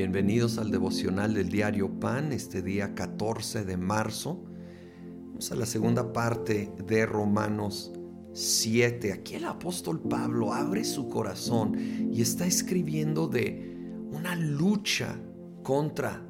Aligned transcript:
bienvenidos 0.00 0.56
al 0.56 0.70
devocional 0.70 1.34
del 1.34 1.50
diario 1.50 2.00
Pan, 2.00 2.32
este 2.32 2.62
día 2.62 2.94
14 2.94 3.66
de 3.66 3.76
marzo. 3.76 4.42
Vamos 5.26 5.52
a 5.52 5.56
la 5.56 5.66
segunda 5.66 6.14
parte 6.14 6.72
de 6.86 7.04
Romanos 7.04 7.92
7. 8.32 9.12
Aquí 9.12 9.34
el 9.34 9.44
apóstol 9.44 10.00
Pablo 10.00 10.54
abre 10.54 10.84
su 10.84 11.10
corazón 11.10 11.76
y 12.10 12.22
está 12.22 12.46
escribiendo 12.46 13.28
de 13.28 13.76
una 14.10 14.36
lucha 14.36 15.20
contra 15.62 16.26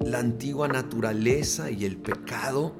la 0.00 0.18
antigua 0.18 0.66
naturaleza 0.66 1.70
y 1.70 1.84
el 1.84 1.96
pecado. 1.96 2.74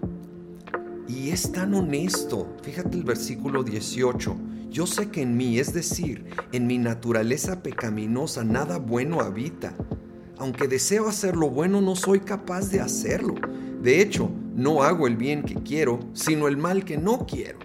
Y 1.06 1.30
es 1.30 1.52
tan 1.52 1.72
honesto. 1.72 2.56
Fíjate 2.64 2.96
el 2.96 3.04
versículo 3.04 3.62
18 3.62 4.50
yo 4.70 4.86
sé 4.86 5.10
que 5.10 5.22
en 5.22 5.36
mí, 5.36 5.58
es 5.58 5.72
decir, 5.72 6.26
en 6.52 6.68
mi 6.68 6.78
naturaleza 6.78 7.60
pecaminosa, 7.60 8.44
nada 8.44 8.78
bueno 8.78 9.20
habita. 9.20 9.74
Aunque 10.40 10.66
deseo 10.66 11.08
hacer 11.08 11.36
lo 11.36 11.50
bueno, 11.50 11.80
no 11.80 11.94
soy 11.94 12.20
capaz 12.20 12.70
de 12.70 12.80
hacerlo. 12.80 13.34
De 13.82 14.00
hecho, 14.00 14.30
no 14.56 14.82
hago 14.82 15.06
el 15.06 15.16
bien 15.16 15.42
que 15.42 15.54
quiero, 15.54 16.00
sino 16.14 16.48
el 16.48 16.56
mal 16.56 16.84
que 16.84 16.96
no 16.96 17.26
quiero. 17.26 17.58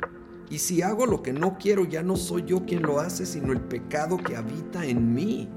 Y 0.50 0.60
si 0.60 0.82
hago 0.84 1.08
lo 1.08 1.24
que 1.24 1.34
no 1.34 1.58
quiero, 1.58 1.86
ya 1.86 2.04
no 2.04 2.16
soy 2.16 2.44
yo 2.46 2.66
quien 2.66 2.84
lo 2.84 3.00
hace, 3.00 3.26
sino 3.26 3.52
el 3.54 3.62
pecado 3.62 4.18
que 4.18 4.36
habita 4.36 4.86
en 4.86 5.14
mí. 5.14 5.50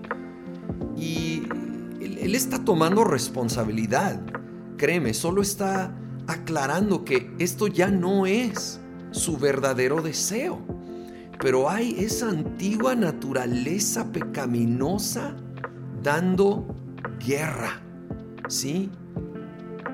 Y 0.97 1.43
él, 2.01 2.35
está 2.35 2.65
tomando 2.65 3.05
responsabilidad. 3.05 4.21
Créeme, 4.79 5.13
solo 5.13 5.43
está 5.43 5.93
aclarando 6.27 7.05
que 7.05 7.31
esto 7.39 7.67
ya 7.67 7.91
no 7.91 8.27
es 8.27 8.81
su 9.11 9.37
verdadero 9.37 10.01
deseo 10.01 10.63
pero 11.41 11.71
hay 11.71 11.95
esa 11.99 12.31
antigua 12.31 12.95
naturaleza 12.97 14.11
pecaminosa 14.11 15.37
dando 16.03 16.67
guerra, 17.19 17.81
¿sí? 18.49 18.91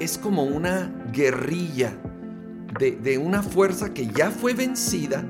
Es 0.01 0.19
como 0.19 0.45
una 0.45 0.93
guerrilla 1.13 1.97
de, 2.79 2.93
de, 2.93 3.19
una 3.19 3.43
fuerza 3.43 3.95
que 3.95 4.09
ya 4.09 4.31
fue 4.31 4.55
vencida, 4.55 5.25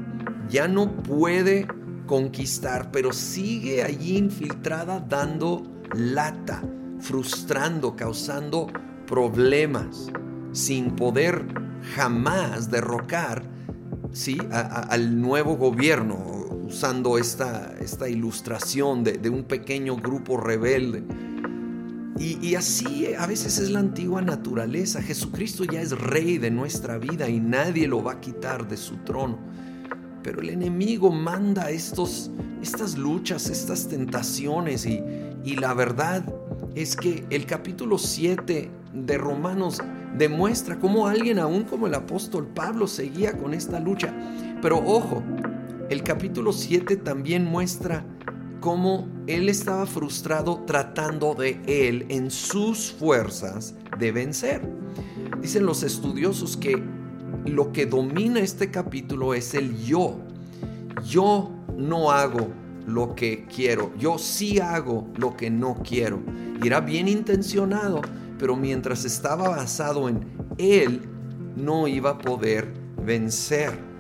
ya 0.48 0.66
no 0.68 0.90
puede 1.02 1.66
conquistar, 2.06 2.90
pero 2.90 3.12
sigue 3.12 3.82
allí 3.82 4.16
infiltrada 4.16 5.00
dando 5.00 5.62
lata, 5.94 6.62
frustrando, 7.00 7.96
causando 7.96 8.68
problemas, 9.06 10.10
sin 10.52 10.96
poder 10.96 11.44
jamás 11.94 12.70
derrocar 12.70 13.42
¿sí? 14.12 14.38
al 14.50 15.20
nuevo 15.20 15.56
gobierno, 15.56 16.16
usando 16.66 17.18
esta, 17.18 17.74
esta 17.80 18.08
ilustración 18.08 19.04
de, 19.04 19.28
un 19.28 19.44
pequeño 19.44 19.96
grupo 19.96 20.36
rebelde. 20.36 21.02
Y, 22.18 22.54
así 22.54 23.12
a 23.18 23.26
veces 23.26 23.58
es 23.58 23.70
la 23.70 23.80
antigua 23.80 24.22
naturaleza. 24.22 25.02
Jesucristo 25.02 25.64
ya 25.64 25.80
es 25.80 25.90
rey 25.90 26.38
de 26.38 26.50
nuestra 26.50 26.96
vida 26.98 27.28
y 27.28 27.40
nadie 27.40 27.88
lo 27.88 28.02
va 28.04 28.12
a 28.12 28.20
quitar 28.20 28.68
de 28.68 28.76
su 28.76 28.96
trono. 28.98 29.38
Pero 30.22 30.40
el 30.40 30.50
enemigo 30.50 31.10
manda 31.10 31.70
estos, 31.70 32.30
estas 32.62 32.96
luchas, 32.96 33.50
estas 33.50 33.88
tentaciones 33.88 34.86
y, 34.86 35.02
y 35.44 35.56
la 35.56 35.74
verdad 35.74 36.24
es 36.74 36.96
que 36.96 37.24
el 37.30 37.46
capítulo 37.46 37.98
7 37.98 38.70
de 38.94 39.18
Romanos 39.18 39.82
demuestra 40.16 40.78
cómo 40.78 41.08
alguien 41.08 41.40
aún 41.40 41.64
como 41.64 41.88
el 41.88 41.94
apóstol 41.94 42.46
Pablo 42.46 42.86
seguía 42.86 43.36
con 43.36 43.54
esta 43.54 43.80
lucha. 43.80 44.14
Pero 44.62 44.78
ojo, 44.78 45.22
el 45.90 46.02
capítulo 46.02 46.52
7 46.52 46.96
también 46.96 47.44
muestra 47.44 48.04
cómo 48.60 49.08
él 49.27 49.48
estaba 49.48 49.86
frustrado 49.86 50.62
tratando 50.66 51.34
de 51.34 51.61
él 51.67 52.06
en 52.08 52.30
sus 52.30 52.92
fuerzas 52.92 53.74
de 53.98 54.12
vencer. 54.12 54.62
Dicen 55.40 55.67
los 55.67 55.83
estudiosos 55.83 56.56
que 56.56 56.83
lo 57.46 57.73
que 57.73 57.86
domina 57.86 58.40
este 58.40 58.70
capítulo 58.70 59.34
es 59.34 59.55
el 59.55 59.77
yo. 59.84 60.18
Yo 61.06 61.51
no 61.77 62.11
hago 62.11 62.48
lo 62.86 63.14
que 63.14 63.46
quiero, 63.46 63.92
yo 63.98 64.18
sí 64.18 64.58
hago 64.61 65.08
lo 65.17 65.36
que 65.36 65.51
no 65.51 65.77
quiero. 65.86 66.23
Era 66.64 66.80
bien 66.80 67.08
intencionado, 67.08 68.01
pero 68.39 68.57
mientras 68.57 69.05
estaba 69.05 69.48
basado 69.48 70.08
en 70.08 70.24
Él, 70.58 71.02
no 71.57 71.89
iba 71.89 72.11
a 72.11 72.18
poder 72.18 72.73
vencer. 73.05 73.93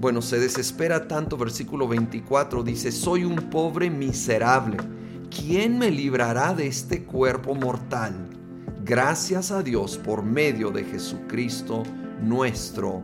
Bueno, 0.00 0.22
se 0.22 0.38
desespera 0.38 1.06
tanto, 1.06 1.36
versículo 1.36 1.86
24 1.86 2.62
dice, 2.62 2.90
soy 2.90 3.24
un 3.24 3.36
pobre 3.50 3.90
miserable. 3.90 4.78
¿Quién 5.28 5.78
me 5.78 5.90
librará 5.90 6.54
de 6.54 6.66
este 6.66 7.04
cuerpo 7.04 7.54
mortal? 7.54 8.14
Gracias 8.82 9.50
a 9.50 9.62
Dios 9.62 9.98
por 9.98 10.22
medio 10.22 10.70
de 10.70 10.84
Jesucristo 10.84 11.82
nuestro 12.22 13.02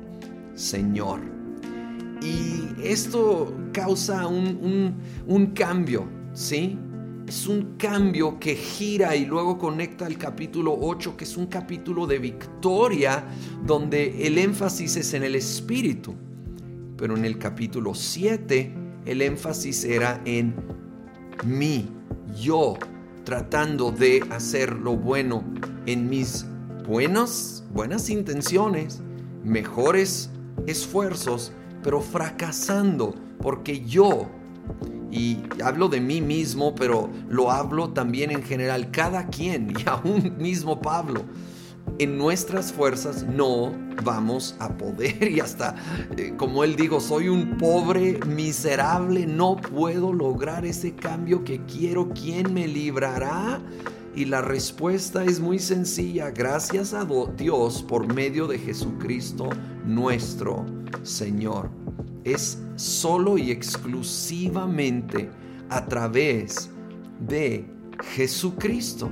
Señor. 0.54 1.20
Y 2.22 2.64
esto 2.82 3.54
causa 3.74 4.26
un, 4.26 4.94
un 5.26 5.46
cambio, 5.48 6.08
¿sí? 6.32 6.78
es 7.28 7.46
un 7.46 7.76
cambio 7.76 8.38
que 8.38 8.54
gira 8.54 9.14
y 9.16 9.26
luego 9.26 9.58
conecta 9.58 10.06
al 10.06 10.16
capítulo 10.16 10.74
8, 10.80 11.14
que 11.14 11.24
es 11.24 11.36
un 11.36 11.46
capítulo 11.46 12.06
de 12.06 12.20
victoria, 12.20 13.22
donde 13.66 14.26
el 14.26 14.38
énfasis 14.38 14.96
es 14.96 15.12
en 15.12 15.24
el 15.24 15.34
espíritu. 15.34 16.14
Pero 16.96 17.16
en 17.16 17.24
el 17.24 17.38
capítulo 17.38 17.94
7, 17.94 18.72
el 19.04 19.22
énfasis 19.22 19.84
era 19.84 20.20
en 20.24 20.54
mí, 21.44 21.88
yo, 22.40 22.78
tratando 23.24 23.90
de 23.90 24.22
hacer 24.30 24.72
lo 24.72 24.96
bueno 24.96 25.44
en 25.86 26.08
mis 26.08 26.46
buenas, 26.86 27.64
buenas 27.72 28.08
intenciones, 28.10 29.02
mejores 29.44 30.30
esfuerzos, 30.66 31.52
pero 31.82 32.00
fracasando 32.00 33.14
porque 33.40 33.84
yo 33.84 34.28
y 35.10 35.38
hablo 35.62 35.88
de 35.88 36.00
mí 36.00 36.20
mismo, 36.20 36.74
pero 36.74 37.08
lo 37.28 37.50
hablo 37.50 37.90
también 37.90 38.30
en 38.30 38.42
general, 38.42 38.90
cada 38.90 39.28
quien 39.28 39.70
y 39.78 39.88
aún 39.88 40.36
mismo 40.38 40.80
Pablo. 40.80 41.22
En 41.98 42.18
nuestras 42.18 42.72
fuerzas 42.72 43.24
no 43.24 43.72
vamos 44.04 44.54
a 44.58 44.76
poder 44.76 45.30
y 45.30 45.40
hasta, 45.40 45.74
eh, 46.16 46.34
como 46.36 46.64
él 46.64 46.76
dijo, 46.76 47.00
soy 47.00 47.28
un 47.28 47.56
pobre 47.56 48.20
miserable, 48.26 49.26
no 49.26 49.56
puedo 49.56 50.12
lograr 50.12 50.66
ese 50.66 50.94
cambio 50.94 51.44
que 51.44 51.64
quiero. 51.66 52.10
¿Quién 52.10 52.52
me 52.52 52.68
librará? 52.68 53.60
Y 54.14 54.26
la 54.26 54.40
respuesta 54.40 55.24
es 55.24 55.40
muy 55.40 55.58
sencilla, 55.58 56.30
gracias 56.30 56.94
a 56.94 57.06
Dios 57.36 57.82
por 57.82 58.12
medio 58.12 58.46
de 58.46 58.58
Jesucristo 58.58 59.50
nuestro 59.84 60.64
Señor 61.02 61.70
es 62.26 62.58
solo 62.74 63.38
y 63.38 63.52
exclusivamente 63.52 65.30
a 65.70 65.86
través 65.86 66.68
de 67.20 67.64
Jesucristo, 68.16 69.08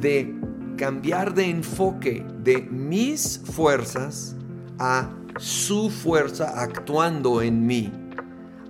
de 0.00 0.34
cambiar 0.78 1.34
de 1.34 1.50
enfoque 1.50 2.24
de 2.42 2.62
mis 2.62 3.42
fuerzas 3.44 4.34
a 4.78 5.10
su 5.36 5.90
fuerza 5.90 6.62
actuando 6.62 7.42
en 7.42 7.66
mí, 7.66 7.92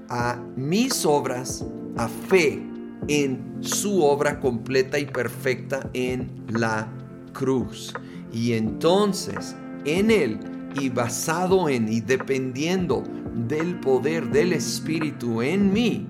a 0.08 0.42
mis 0.56 1.04
obras, 1.06 1.64
a 1.96 2.08
fe 2.08 2.60
en 3.06 3.58
su 3.60 4.02
obra 4.02 4.40
completa 4.40 4.98
y 4.98 5.04
perfecta 5.04 5.88
en 5.92 6.44
la 6.48 6.90
cruz. 7.32 7.94
Y 8.32 8.54
entonces, 8.54 9.54
en 9.84 10.10
Él 10.10 10.40
y 10.80 10.88
basado 10.88 11.68
en 11.68 11.92
y 11.92 12.00
dependiendo 12.00 13.04
del 13.34 13.78
poder 13.80 14.30
del 14.30 14.54
Espíritu 14.54 15.42
en 15.42 15.72
mí, 15.72 16.06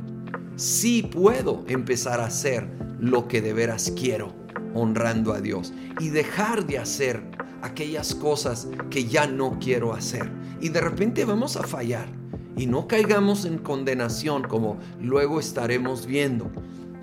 sí 0.57 1.03
puedo 1.03 1.65
empezar 1.69 2.21
a 2.21 2.27
hacer 2.27 2.69
lo 3.01 3.29
que 3.29 3.41
de 3.41 3.53
veras 3.53 3.93
quiero, 3.97 4.33
honrando 4.81 5.33
a 5.33 5.41
Dios, 5.41 5.73
y 6.01 6.09
dejar 6.09 6.67
de 6.67 6.79
hacer 6.79 7.23
aquellas 7.63 8.15
cosas 8.15 8.69
que 8.91 9.05
ya 9.05 9.27
no 9.27 9.59
quiero 9.61 9.93
hacer. 9.93 10.31
Y 10.61 10.69
de 10.71 10.81
repente 10.81 11.25
vamos 11.25 11.57
a 11.57 11.63
fallar 11.63 12.09
y 12.57 12.67
no 12.67 12.89
caigamos 12.89 13.45
en 13.45 13.59
condenación 13.59 14.43
como 14.43 14.79
luego 15.01 15.39
estaremos 15.39 16.07
viendo, 16.07 16.51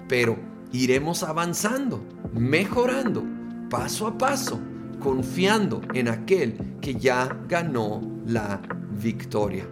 pero 0.10 0.38
iremos 0.74 1.24
avanzando, 1.24 2.04
mejorando, 2.34 3.24
paso 3.70 4.08
a 4.08 4.18
paso, 4.18 4.60
confiando 5.00 5.82
en 5.94 6.10
aquel 6.10 6.58
que 6.82 6.96
ya 6.96 7.30
ganó 7.48 8.02
la 8.26 8.62
victoria. 9.02 9.66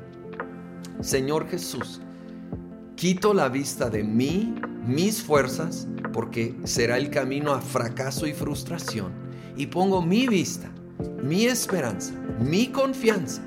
Señor 1.01 1.49
Jesús, 1.49 1.99
quito 2.95 3.33
la 3.33 3.49
vista 3.49 3.89
de 3.89 4.03
mí, 4.03 4.55
mis 4.87 5.21
fuerzas, 5.21 5.87
porque 6.13 6.55
será 6.63 6.97
el 6.97 7.09
camino 7.09 7.51
a 7.51 7.59
fracaso 7.59 8.25
y 8.25 8.33
frustración, 8.33 9.11
y 9.57 9.67
pongo 9.67 10.01
mi 10.01 10.27
vista, 10.27 10.71
mi 11.21 11.45
esperanza, 11.45 12.13
mi 12.39 12.67
confianza 12.67 13.41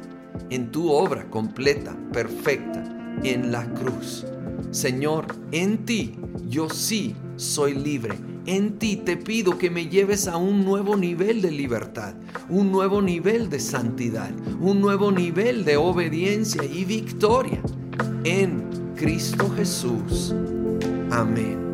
en 0.50 0.70
tu 0.70 0.90
obra 0.90 1.30
completa, 1.30 1.96
perfecta, 2.12 2.84
en 3.22 3.50
la 3.50 3.64
cruz. 3.72 4.26
Señor, 4.70 5.26
en 5.52 5.86
ti 5.86 6.16
yo 6.48 6.68
sí 6.68 7.16
soy 7.36 7.74
libre 7.74 8.16
en 8.46 8.78
ti 8.78 8.96
te 8.96 9.16
pido 9.16 9.58
que 9.58 9.70
me 9.70 9.88
lleves 9.88 10.28
a 10.28 10.36
un 10.36 10.64
nuevo 10.64 10.96
nivel 10.96 11.42
de 11.42 11.50
libertad, 11.50 12.14
un 12.48 12.70
nuevo 12.70 13.02
nivel 13.02 13.50
de 13.50 13.58
santidad, 13.58 14.30
un 14.60 14.80
nuevo 14.80 15.10
nivel 15.10 15.64
de 15.64 15.76
obediencia 15.76 16.62
y 16.64 16.84
victoria 16.84 17.60
en 18.24 18.64
Cristo 18.94 19.50
Jesús. 19.56 20.32
Amén. 21.10 21.65